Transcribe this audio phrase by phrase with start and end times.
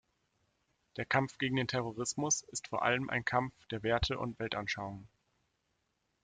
[0.97, 5.07] Der Kampf gegen den Terrorismus ist vor allem ein Kampf der Werte und Weltanschauungen.